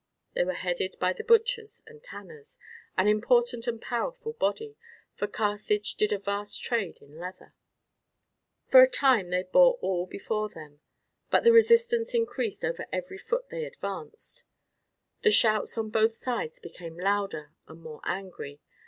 [0.33, 2.57] They were headed by the butchers and tanners,
[2.97, 4.75] an important and powerful body,
[5.13, 7.53] for Carthage did a vast trade in leather.
[8.65, 10.81] For a time they bore all before them,
[11.29, 14.45] but the resistance increased every foot they advanced.
[15.21, 18.59] The shouts on both sides became louder and more angry.